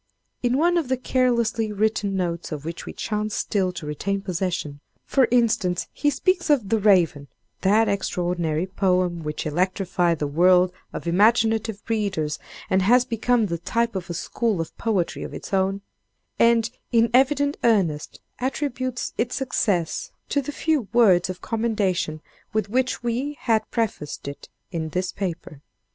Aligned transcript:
In 0.41 0.57
one 0.57 0.79
of 0.79 0.87
the 0.89 0.97
carelessly 0.97 1.71
written 1.71 2.15
notes 2.17 2.51
of 2.51 2.65
which 2.65 2.87
we 2.87 2.93
chance 2.93 3.35
still 3.35 3.71
to 3.73 3.85
retain 3.85 4.19
possession, 4.19 4.79
for 5.05 5.27
instance, 5.29 5.87
he 5.93 6.09
speaks 6.09 6.49
of 6.49 6.69
"The 6.69 6.79
Raven"—that 6.79 7.87
extraordinary 7.87 8.65
poem 8.65 9.21
which 9.21 9.45
electrified 9.45 10.17
the 10.17 10.25
world 10.25 10.73
of 10.91 11.05
imaginative 11.05 11.83
readers, 11.87 12.39
and 12.67 12.81
has 12.81 13.05
become 13.05 13.45
the 13.45 13.59
type 13.59 13.95
of 13.95 14.09
a 14.09 14.15
school 14.15 14.59
of 14.59 14.75
poetry 14.75 15.21
of 15.21 15.35
its 15.35 15.53
own—and, 15.53 16.71
in 16.91 17.11
evident 17.13 17.57
earnest, 17.63 18.19
attributes 18.39 19.13
its 19.19 19.35
success 19.35 20.09
to 20.29 20.41
the 20.41 20.51
few 20.51 20.87
words 20.93 21.29
of 21.29 21.41
commendation 21.41 22.21
with 22.53 22.69
which 22.71 23.03
we 23.03 23.37
had 23.41 23.69
prefaced 23.69 24.27
it 24.27 24.49
in 24.71 24.89
this 24.89 25.11
paper. 25.11 25.61